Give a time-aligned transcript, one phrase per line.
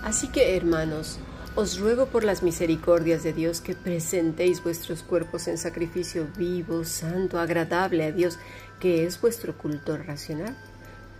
[0.00, 1.18] Así que, hermanos,
[1.54, 7.38] os ruego por las misericordias de Dios que presentéis vuestros cuerpos en sacrificio vivo, santo,
[7.38, 8.38] agradable a Dios,
[8.80, 10.56] que es vuestro culto racional.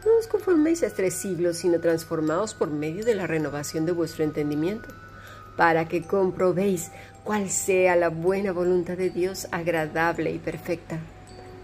[0.04, 4.24] No os conforméis a tres siglos, sino transformaos por medio de la renovación de vuestro
[4.24, 4.88] entendimiento,
[5.56, 6.90] para que comprobéis
[7.22, 10.98] cuál sea la buena voluntad de Dios agradable y perfecta.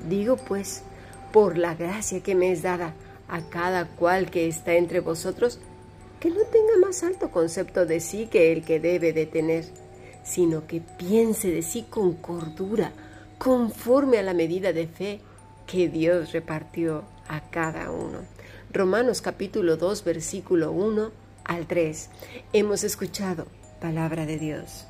[0.09, 0.85] Digo pues,
[1.33, 2.95] por la gracia que me es dada
[3.29, 5.59] a cada cual que está entre vosotros,
[6.21, 9.65] que no tenga más alto concepto de sí que el que debe de tener,
[10.23, 12.93] sino que piense de sí con cordura,
[13.39, 15.21] conforme a la medida de fe
[15.67, 18.19] que Dios repartió a cada uno.
[18.71, 21.11] Romanos capítulo 2 versículo 1
[21.45, 22.11] al 3.
[22.53, 23.47] Hemos escuchado
[23.81, 24.90] palabra de Dios.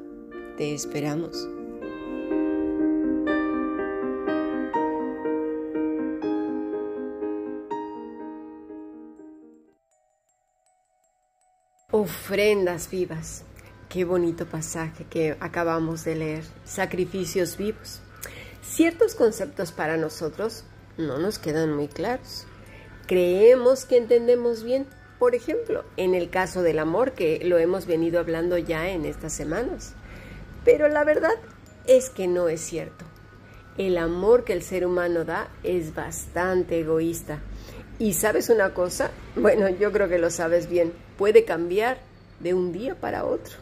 [0.57, 1.47] Te esperamos.
[11.93, 13.43] Ofrendas vivas.
[13.89, 16.43] Qué bonito pasaje que acabamos de leer.
[16.63, 18.01] Sacrificios vivos.
[18.61, 20.63] Ciertos conceptos para nosotros
[20.97, 22.45] no nos quedan muy claros.
[23.07, 24.87] Creemos que entendemos bien,
[25.19, 29.33] por ejemplo, en el caso del amor que lo hemos venido hablando ya en estas
[29.33, 29.93] semanas.
[30.63, 31.33] Pero la verdad
[31.87, 33.05] es que no es cierto.
[33.77, 37.39] El amor que el ser humano da es bastante egoísta.
[37.99, 41.99] Y sabes una cosa, bueno, yo creo que lo sabes bien, puede cambiar
[42.39, 43.55] de un día para otro,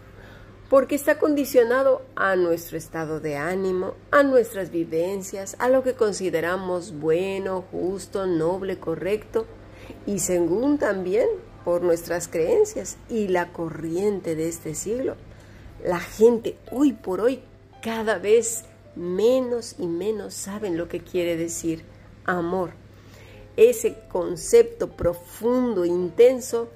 [0.70, 6.94] porque está condicionado a nuestro estado de ánimo, a nuestras vivencias, a lo que consideramos
[6.94, 9.46] bueno, justo, noble, correcto,
[10.06, 11.28] y según también
[11.66, 15.18] por nuestras creencias y la corriente de este siglo
[15.84, 17.42] la gente hoy por hoy
[17.82, 21.84] cada vez menos y menos saben lo que quiere decir
[22.26, 22.72] amor.
[23.56, 26.70] Ese concepto profundo, intenso,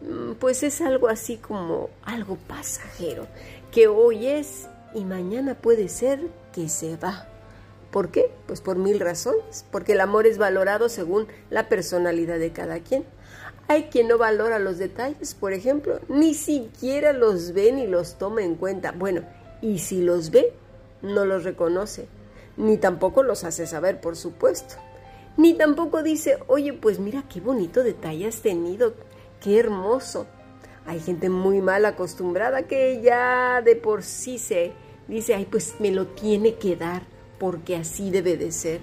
[0.00, 3.26] mm, pues es algo así como algo pasajero,
[3.72, 6.20] que hoy es y mañana puede ser
[6.52, 7.26] que se va.
[7.90, 8.30] ¿Por qué?
[8.46, 13.04] Pues por mil razones, porque el amor es valorado según la personalidad de cada quien.
[13.70, 18.42] Hay quien no valora los detalles, por ejemplo, ni siquiera los ve ni los toma
[18.42, 18.90] en cuenta.
[18.90, 19.22] Bueno,
[19.62, 20.52] y si los ve,
[21.02, 22.08] no los reconoce,
[22.56, 24.74] ni tampoco los hace saber, por supuesto.
[25.36, 28.94] Ni tampoco dice, oye, pues mira qué bonito detalle has tenido,
[29.40, 30.26] qué hermoso.
[30.84, 34.72] Hay gente muy mal acostumbrada que ya de por sí se
[35.06, 37.02] dice, ay, pues me lo tiene que dar,
[37.38, 38.80] porque así debe de ser.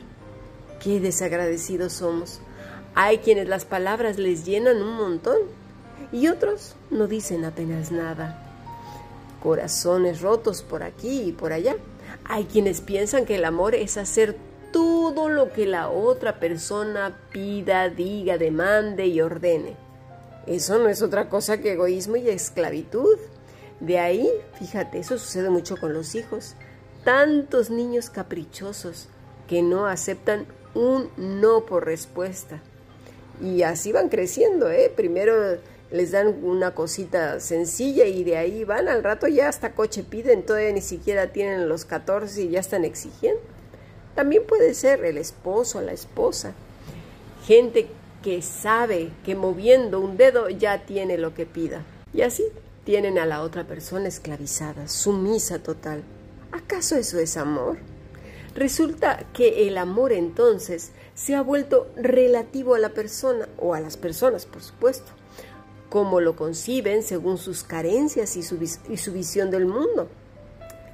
[0.81, 2.39] Qué desagradecidos somos.
[2.95, 5.37] Hay quienes las palabras les llenan un montón
[6.11, 8.43] y otros no dicen apenas nada.
[9.41, 11.75] Corazones rotos por aquí y por allá.
[12.25, 14.35] Hay quienes piensan que el amor es hacer
[14.71, 19.75] todo lo que la otra persona pida, diga, demande y ordene.
[20.45, 23.17] Eso no es otra cosa que egoísmo y esclavitud.
[23.79, 26.55] De ahí, fíjate, eso sucede mucho con los hijos.
[27.03, 29.07] Tantos niños caprichosos
[29.47, 32.61] que no aceptan un no por respuesta.
[33.41, 34.91] Y así van creciendo, ¿eh?
[34.95, 35.57] Primero
[35.91, 40.43] les dan una cosita sencilla y de ahí van al rato ya hasta coche piden,
[40.43, 43.41] todavía ni siquiera tienen los 14 y ya están exigiendo.
[44.15, 46.53] También puede ser el esposo, la esposa.
[47.45, 47.87] Gente
[48.23, 51.83] que sabe que moviendo un dedo ya tiene lo que pida.
[52.13, 52.43] Y así
[52.83, 56.03] tienen a la otra persona esclavizada, sumisa total.
[56.51, 57.77] ¿Acaso eso es amor?
[58.57, 63.97] Resulta que el amor entonces se ha vuelto relativo a la persona o a las
[63.97, 65.11] personas, por supuesto,
[65.91, 68.57] como lo conciben según sus carencias y su,
[68.89, 70.07] y su visión del mundo.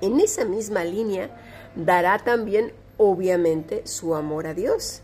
[0.02, 1.30] En esa misma línea
[1.74, 5.02] dará también, obviamente, su amor a Dios.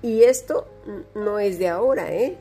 [0.00, 0.68] Y esto
[1.16, 2.38] no es de ahora, ¿eh?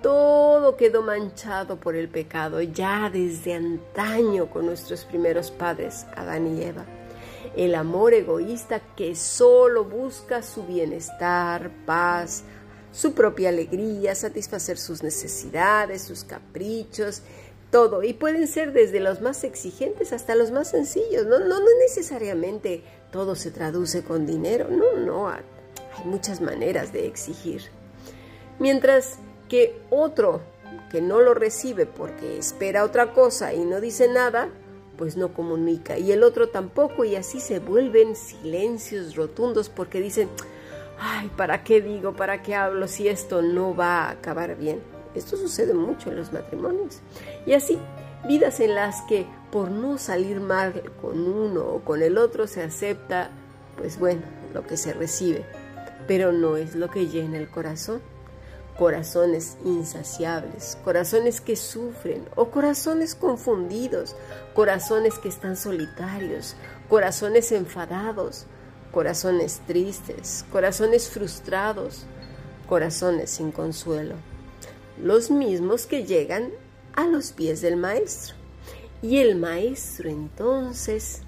[0.00, 6.62] Todo quedó manchado por el pecado ya desde antaño con nuestros primeros padres, Adán y
[6.62, 6.86] Eva
[7.56, 12.44] el amor egoísta que solo busca su bienestar, paz,
[12.92, 17.22] su propia alegría, satisfacer sus necesidades, sus caprichos,
[17.70, 21.26] todo y pueden ser desde los más exigentes hasta los más sencillos.
[21.26, 25.42] No, no, no necesariamente todo se traduce con dinero, no, no, hay
[26.04, 27.62] muchas maneras de exigir.
[28.58, 29.18] Mientras
[29.48, 30.40] que otro
[30.90, 34.48] que no lo recibe porque espera otra cosa y no dice nada,
[34.96, 35.98] pues no comunica.
[35.98, 40.28] Y el otro tampoco y así se vuelven silencios rotundos porque dicen,
[40.98, 42.14] ay, ¿para qué digo?
[42.14, 44.80] ¿Para qué hablo si esto no va a acabar bien?
[45.14, 47.00] Esto sucede mucho en los matrimonios.
[47.46, 47.78] Y así,
[48.26, 52.62] vidas en las que por no salir mal con uno o con el otro se
[52.62, 53.30] acepta,
[53.76, 55.44] pues bueno, lo que se recibe,
[56.06, 58.00] pero no es lo que llena el corazón.
[58.78, 64.16] Corazones insaciables, corazones que sufren o corazones confundidos,
[64.54, 66.56] corazones que están solitarios,
[66.88, 68.46] corazones enfadados,
[68.90, 72.06] corazones tristes, corazones frustrados,
[72.68, 74.16] corazones sin consuelo,
[75.00, 76.50] los mismos que llegan
[76.94, 78.36] a los pies del maestro.
[79.02, 81.22] Y el maestro entonces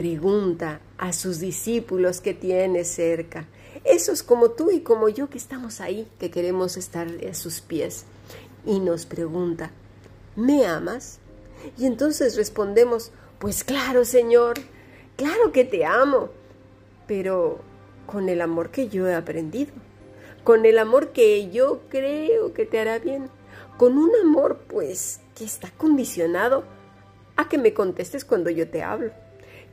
[0.00, 3.46] pregunta a sus discípulos que tiene cerca,
[3.84, 8.06] esos como tú y como yo que estamos ahí, que queremos estar a sus pies,
[8.64, 9.72] y nos pregunta,
[10.36, 11.18] ¿me amas?
[11.76, 14.54] Y entonces respondemos, pues claro, Señor,
[15.16, 16.30] claro que te amo
[17.06, 17.58] pero
[18.06, 19.72] con el amor que yo he aprendido,
[20.44, 23.28] con el amor que yo creo que te hará bien,
[23.76, 26.64] con un amor pues que está condicionado
[27.36, 29.10] a que me contestes cuando yo te hablo,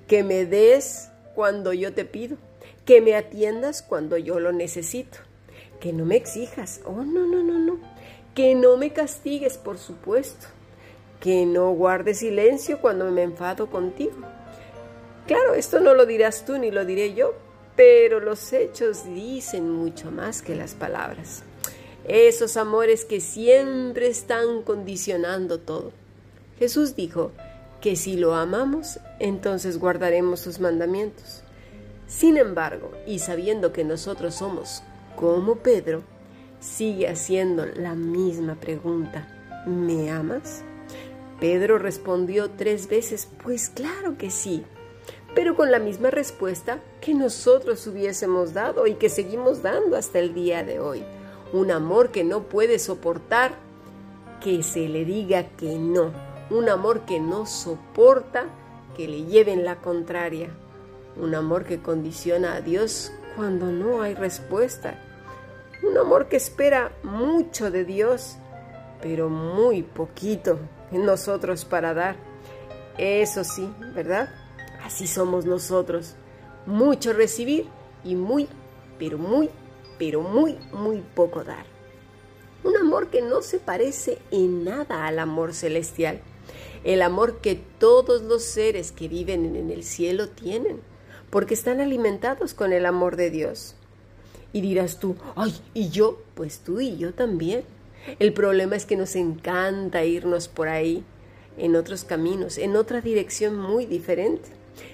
[0.07, 2.37] que me des cuando yo te pido,
[2.85, 5.19] que me atiendas cuando yo lo necesito,
[5.79, 7.79] que no me exijas, oh no, no, no, no,
[8.33, 10.47] que no me castigues, por supuesto,
[11.19, 14.17] que no guardes silencio cuando me enfado contigo
[15.27, 17.33] Claro, esto no lo dirás tú ni lo diré yo,
[17.75, 21.43] pero los hechos dicen mucho más que las palabras.
[22.07, 25.91] Esos amores que siempre están condicionando todo.
[26.59, 27.33] Jesús dijo
[27.81, 31.43] que si lo amamos, entonces guardaremos sus mandamientos.
[32.07, 34.83] Sin embargo, y sabiendo que nosotros somos
[35.15, 36.03] como Pedro,
[36.59, 39.27] sigue haciendo la misma pregunta.
[39.65, 40.63] ¿Me amas?
[41.39, 44.63] Pedro respondió tres veces, pues claro que sí
[45.37, 50.33] pero con la misma respuesta que nosotros hubiésemos dado y que seguimos dando hasta el
[50.33, 51.03] día de hoy.
[51.53, 53.53] Un amor que no puede soportar
[54.41, 56.11] que se le diga que no.
[56.49, 58.45] Un amor que no soporta
[58.95, 60.49] que le lleven la contraria.
[61.15, 64.99] Un amor que condiciona a Dios cuando no hay respuesta.
[65.83, 68.37] Un amor que espera mucho de Dios,
[69.01, 70.57] pero muy poquito
[70.91, 72.15] en nosotros para dar.
[72.97, 74.29] Eso sí, ¿verdad?
[74.83, 76.15] Así somos nosotros.
[76.65, 77.67] Mucho recibir
[78.03, 78.47] y muy,
[78.97, 79.49] pero muy,
[79.99, 81.65] pero muy, muy poco dar.
[82.63, 86.21] Un amor que no se parece en nada al amor celestial.
[86.83, 90.79] El amor que todos los seres que viven en el cielo tienen,
[91.29, 93.75] porque están alimentados con el amor de Dios.
[94.53, 96.21] Y dirás tú, ay, ¿y yo?
[96.35, 97.63] Pues tú y yo también.
[98.19, 101.03] El problema es que nos encanta irnos por ahí,
[101.57, 104.49] en otros caminos, en otra dirección muy diferente.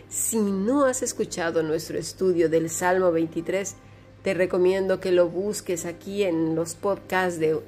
[0.10, 3.76] Si no has escuchado nuestro estudio del Salmo 23,
[4.24, 7.60] te recomiendo que lo busques aquí en los podcasts de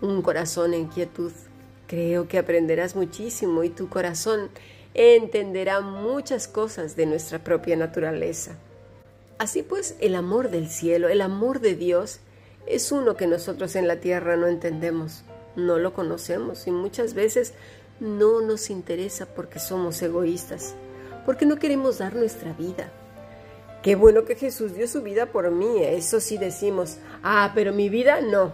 [0.00, 1.32] Un corazón en quietud.
[1.90, 4.48] Creo que aprenderás muchísimo y tu corazón
[4.94, 8.52] entenderá muchas cosas de nuestra propia naturaleza.
[9.38, 12.20] Así pues, el amor del cielo, el amor de Dios,
[12.68, 15.24] es uno que nosotros en la tierra no entendemos,
[15.56, 17.54] no lo conocemos y muchas veces
[17.98, 20.76] no nos interesa porque somos egoístas
[21.24, 22.90] porque no queremos dar nuestra vida.
[23.82, 27.88] Qué bueno que Jesús dio su vida por mí, eso sí decimos, ah, pero mi
[27.88, 28.52] vida no,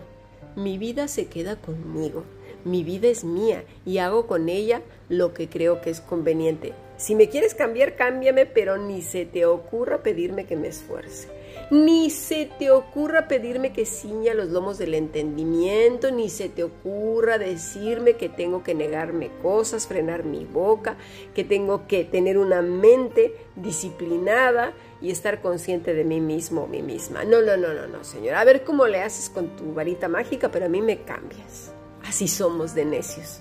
[0.55, 2.25] mi vida se queda conmigo,
[2.65, 6.73] mi vida es mía y hago con ella lo que creo que es conveniente.
[6.97, 11.29] Si me quieres cambiar, cámbiame, pero ni se te ocurra pedirme que me esfuerce.
[11.71, 17.39] Ni se te ocurra pedirme que ciña los lomos del entendimiento, ni se te ocurra
[17.39, 20.97] decirme que tengo que negarme cosas, frenar mi boca,
[21.35, 24.73] que tengo que tener una mente disciplinada
[25.03, 27.25] y estar consciente de mí mismo o mí misma.
[27.25, 28.37] No, no, no, no, no, señor.
[28.37, 31.73] A ver cómo le haces con tu varita mágica, pero a mí me cambias.
[32.09, 33.41] Así somos de necios.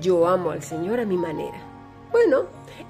[0.00, 1.60] Yo amo al Señor a mi manera.
[2.12, 2.44] Bueno,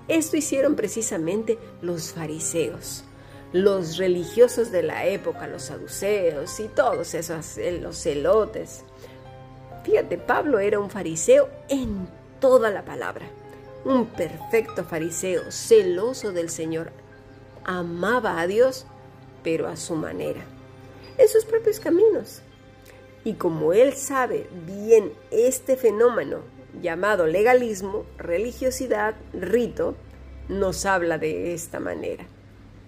[0.08, 3.04] esto hicieron precisamente los fariseos
[3.52, 8.84] los religiosos de la época, los saduceos y todos esos, eh, los celotes.
[9.84, 13.26] Fíjate, Pablo era un fariseo en toda la palabra,
[13.84, 16.92] un perfecto fariseo, celoso del Señor,
[17.64, 18.86] amaba a Dios,
[19.42, 20.42] pero a su manera,
[21.18, 22.42] en sus propios caminos.
[23.24, 26.38] Y como él sabe bien este fenómeno
[26.80, 29.94] llamado legalismo, religiosidad, rito,
[30.48, 32.26] nos habla de esta manera.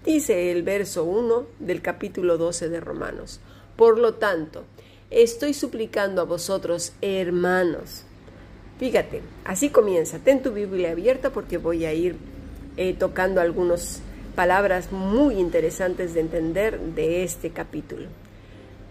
[0.04, 3.40] Dice el verso 1 del capítulo 12 de Romanos.
[3.76, 4.64] Por lo tanto,
[5.10, 8.04] estoy suplicando a vosotros, hermanos.
[8.78, 10.18] Fíjate, así comienza.
[10.18, 12.16] Ten tu Biblia abierta porque voy a ir
[12.76, 14.00] eh, tocando algunas
[14.34, 18.08] palabras muy interesantes de entender de este capítulo.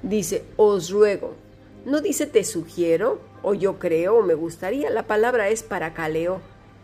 [0.04, 1.36] Dice, os ruego.
[1.86, 4.90] No dice te sugiero, o yo creo, o me gustaría.
[4.90, 6.42] La palabra es para caleo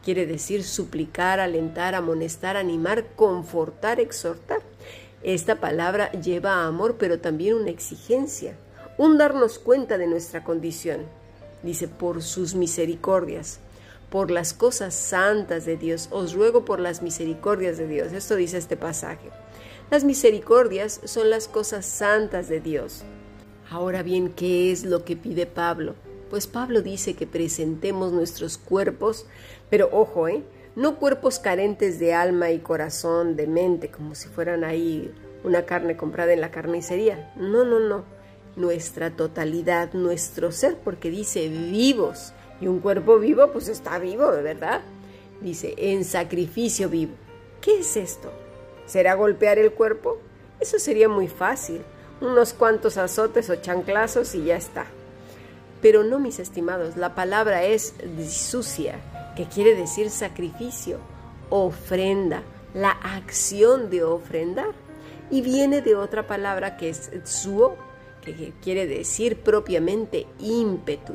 [0.07, 4.62] Quiere decir suplicar, alentar, amonestar, animar, confortar, exhortar.
[5.21, 8.55] Esta palabra lleva amor, pero también una exigencia,
[8.97, 11.01] un darnos cuenta de nuestra condición.
[11.62, 13.59] Dice, por sus misericordias,
[14.09, 18.13] por las cosas santas de Dios, os ruego por las misericordias de Dios.
[18.13, 19.29] Esto dice este pasaje.
[19.89, 23.03] Las misericordias son las cosas santas de Dios.
[23.70, 25.96] Ahora bien, ¿qué es lo que pide Pablo?
[26.29, 29.25] Pues Pablo dice que presentemos nuestros cuerpos,
[29.70, 30.44] pero ojo, ¿eh?
[30.75, 35.10] No cuerpos carentes de alma y corazón, de mente, como si fueran ahí
[35.46, 37.32] una carne comprada en la carnicería.
[37.38, 38.03] No, no, no.
[38.58, 42.34] Nuestra totalidad, nuestro ser, porque dice vivos.
[42.60, 44.82] Y un cuerpo vivo, pues está vivo, de verdad.
[45.39, 47.13] Dice, en sacrificio vivo.
[47.62, 48.32] ¿Qué es esto?
[48.88, 50.17] ¿Será golpear el cuerpo?
[50.60, 51.84] Eso sería muy fácil.
[52.22, 54.86] Unos cuantos azotes o chanclazos y ya está.
[55.82, 57.94] Pero no, mis estimados, la palabra es
[58.27, 58.96] sucia,
[59.36, 60.98] que quiere decir sacrificio,
[61.50, 62.41] ofrenda,
[62.74, 64.72] la acción de ofrendar.
[65.29, 67.75] Y viene de otra palabra que es suo,
[68.22, 71.13] que quiere decir propiamente ímpetu,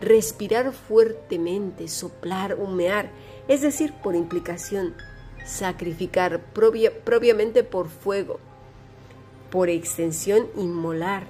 [0.00, 3.10] respirar fuertemente, soplar, humear,
[3.48, 4.94] es decir, por implicación,
[5.46, 8.40] sacrificar propiamente por fuego,
[9.50, 11.24] por extensión, inmolar,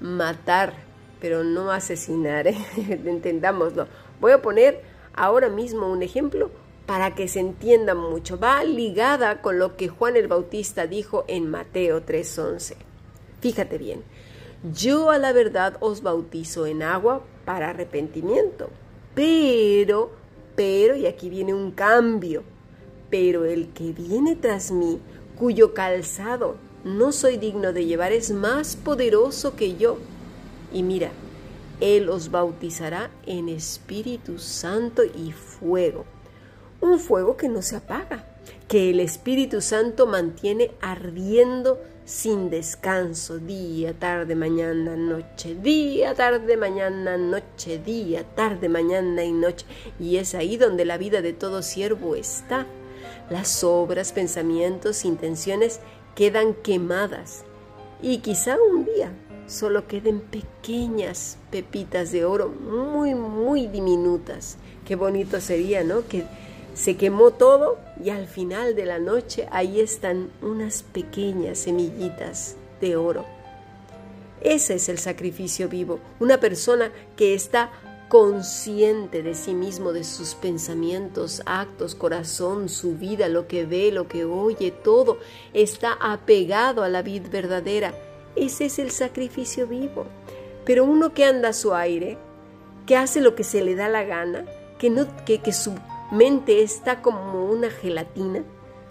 [0.00, 0.72] matar,
[1.20, 2.56] pero no asesinar, ¿eh?
[3.04, 3.88] entendámoslo.
[4.20, 4.82] Voy a poner
[5.14, 6.50] ahora mismo un ejemplo
[6.86, 8.38] para que se entienda mucho.
[8.38, 12.76] Va ligada con lo que Juan el Bautista dijo en Mateo 3:11.
[13.40, 14.04] Fíjate bien,
[14.72, 18.70] yo a la verdad os bautizo en agua para arrepentimiento,
[19.14, 20.12] pero,
[20.54, 22.42] pero, y aquí viene un cambio,
[23.10, 25.00] pero el que viene tras mí,
[25.38, 29.98] cuyo calzado no soy digno de llevar, es más poderoso que yo
[30.72, 31.10] y mira,
[31.80, 36.04] Él os bautizará en Espíritu Santo y fuego.
[36.80, 38.24] Un fuego que no se apaga,
[38.68, 47.16] que el Espíritu Santo mantiene ardiendo sin descanso, día, tarde, mañana, noche, día, tarde, mañana,
[47.16, 49.66] noche, día, tarde, mañana y noche.
[49.98, 52.66] Y es ahí donde la vida de todo siervo está.
[53.30, 55.80] Las obras, pensamientos, intenciones
[56.14, 57.44] quedan quemadas.
[58.02, 59.12] Y quizá un día
[59.46, 64.56] solo queden pequeñas pepitas de oro, muy, muy diminutas.
[64.84, 66.06] Qué bonito sería, ¿no?
[66.06, 66.24] Que
[66.74, 72.96] se quemó todo y al final de la noche ahí están unas pequeñas semillitas de
[72.96, 73.24] oro.
[74.40, 77.70] Ese es el sacrificio vivo, una persona que está
[78.10, 84.06] consciente de sí mismo, de sus pensamientos, actos, corazón, su vida, lo que ve, lo
[84.06, 85.16] que oye, todo,
[85.54, 87.94] está apegado a la vida verdadera
[88.36, 90.06] ese es el sacrificio vivo.
[90.64, 92.18] Pero uno que anda a su aire,
[92.86, 94.44] que hace lo que se le da la gana,
[94.78, 95.74] que, no, que, que su
[96.10, 98.42] mente está como una gelatina,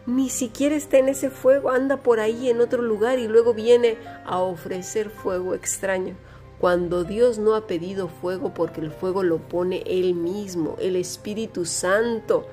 [0.06, 3.98] ni siquiera está en ese fuego, anda por ahí en otro lugar y luego viene
[4.26, 6.16] a ofrecer fuego extraño.
[6.60, 11.66] Cuando Dios no ha pedido fuego porque el fuego lo pone Él mismo, el Espíritu
[11.66, 12.46] Santo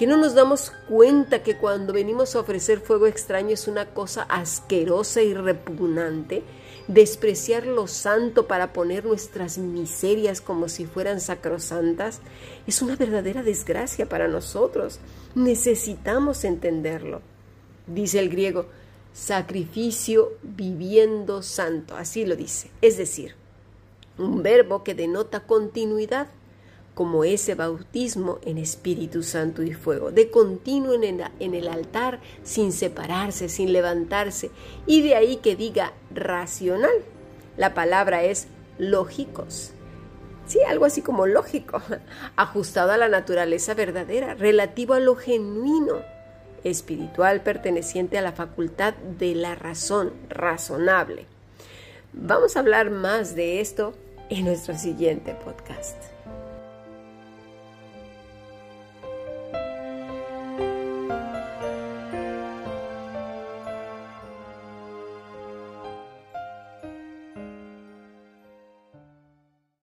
[0.00, 4.22] que no nos damos cuenta que cuando venimos a ofrecer fuego extraño es una cosa
[4.22, 6.42] asquerosa y repugnante,
[6.88, 12.22] despreciar lo santo para poner nuestras miserias como si fueran sacrosantas,
[12.66, 15.00] es una verdadera desgracia para nosotros.
[15.34, 17.20] Necesitamos entenderlo.
[17.86, 18.64] Dice el griego,
[19.12, 22.70] sacrificio viviendo santo, así lo dice.
[22.80, 23.34] Es decir,
[24.20, 26.28] un verbo que denota continuidad
[26.94, 33.48] como ese bautismo en Espíritu Santo y fuego, de continuo en el, altar, sin separarse,
[33.48, 34.50] sin levantarse,
[34.86, 36.90] y de ahí que diga racional.
[37.56, 38.48] La palabra es
[38.78, 39.72] lógicos.
[40.46, 41.80] Sí, algo así como lógico,
[42.36, 46.02] ajustado a la naturaleza verdadera, relativo a lo genuino,
[46.64, 51.26] espiritual, perteneciente a la facultad de la razón, razonable.
[52.12, 53.94] Vamos a hablar más de esto
[54.30, 56.09] en nuestro siguiente podcast.